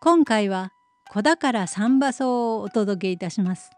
[0.00, 0.72] 今回は
[1.10, 3.70] 子宝三馬奏をお届けいたします。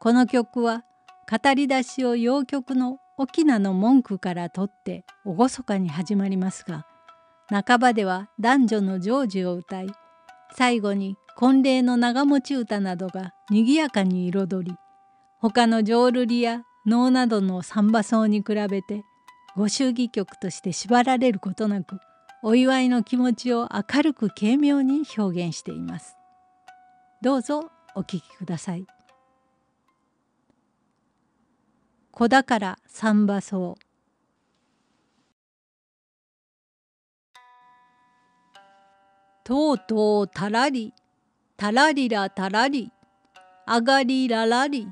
[0.00, 0.82] この曲は
[1.30, 6.84] 語り出しを洋曲の沖縄の文句から取って厳かに始まりますが
[7.48, 9.86] 半ばでは男女の成就を歌い
[10.56, 14.76] 最後に婚礼の長持ち歌などがにぎやかに彩り
[15.38, 19.04] 他の浄瑠璃や能などの三馬奏に比べて
[19.56, 22.00] ご祝儀曲として縛られることなく
[22.44, 26.16] お祝いの気持ちを明るく軽妙に表現しています。
[27.22, 28.84] どうぞお聞きください。
[32.10, 33.56] 子宝三馬草
[39.44, 40.92] とうとうたらり
[41.56, 42.92] たらりらたらり
[43.66, 44.88] あがりららり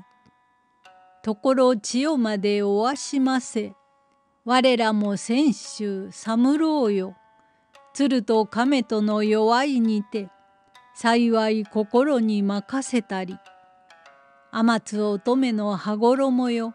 [1.21, 3.73] ところ千代までおわしませ
[4.45, 7.15] 我らも先週寒ろうよ
[7.93, 10.29] 鶴と亀との弱いにて
[10.93, 13.37] 幸い心に任せたり。
[14.51, 16.73] 天津乙女の羽衣よ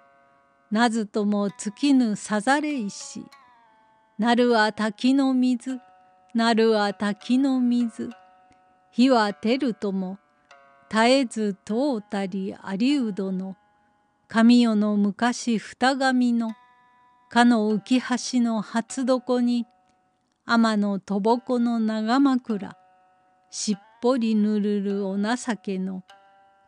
[0.71, 3.25] なずとも尽きぬさざれ石。
[4.19, 5.79] なるは滝の水
[6.35, 8.11] なるは滝の水。
[8.91, 10.19] 火は照るとも
[10.91, 13.57] 絶えず通ったり有人の。
[14.29, 16.53] 神代の昔二神の
[17.29, 18.01] かの浮
[18.35, 19.67] 橋の初床に
[20.49, 22.77] 天のとぼこの長枕。
[23.51, 26.05] しっぽりぬるるお情けの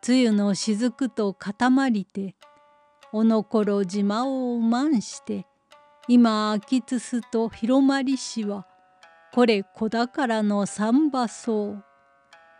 [0.00, 2.34] 露の雫と塊りて
[3.12, 5.46] おのころ島をうまんして
[6.08, 8.66] 今秋津すと広まりしは
[9.32, 11.84] これ子宝の三馬草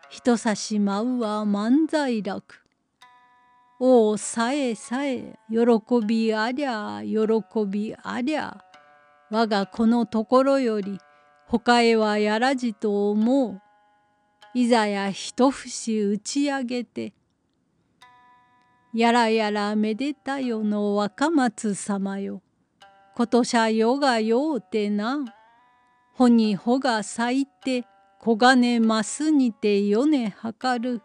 [0.09, 2.65] 人差し舞うは万歳楽。
[3.81, 7.19] おおさえさえ喜びありゃ喜
[7.67, 8.63] びありゃ
[9.31, 10.99] 我がこのところより
[11.51, 13.61] 他へはやらじと思う。
[14.53, 17.15] いざや一節打ち上げて。
[18.93, 22.43] やらやらめでたよの若松様よ。
[23.15, 25.25] ことしゃよがようてな。
[26.13, 27.87] ほにほが咲いて
[28.23, 31.01] 黄金ますにてよねはかる。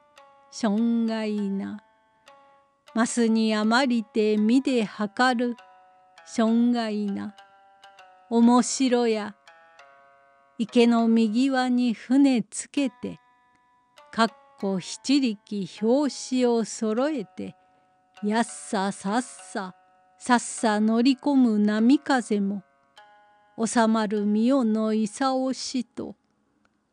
[0.51, 1.81] しょんがいな。
[2.93, 5.55] ますにあまりてみではかる。
[6.25, 7.33] しょんがいな。
[8.29, 9.35] おもしろや。
[10.59, 13.19] 池の右輪に船つけて
[14.11, 14.27] かっ
[14.59, 17.55] こ七力表紙をそろえて
[18.23, 19.75] やっささっさ
[20.19, 22.63] さっさ乗り込む波風も
[23.63, 26.15] 収まる御代のいさおしと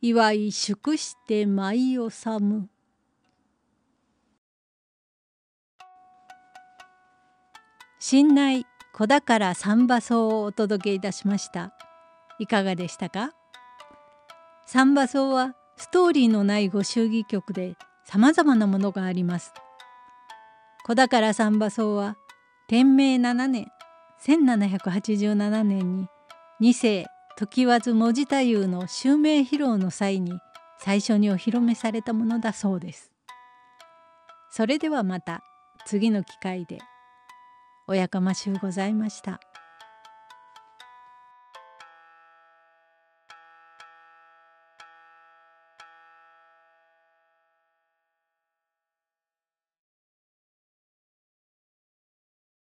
[0.00, 2.68] 祝い祝して舞い収む。
[7.98, 11.74] 新内子宝三馬奏をお届けいたしました。
[12.38, 13.32] いかがでしたか？
[14.72, 19.52] サンバ奏はストーリーのないご祝儀曲でさまざまなものがあります。
[20.84, 22.16] 子宝サンバ奏は
[22.68, 23.66] 天明7年
[24.24, 26.06] 1787年に
[26.60, 30.38] 二世時和文字太夫の襲名披露の際に
[30.78, 33.10] 最初にお披露目されたものだそうです。
[34.52, 35.42] それではまた
[35.84, 36.78] 次の機会で
[37.88, 39.40] おやかましゅうございました。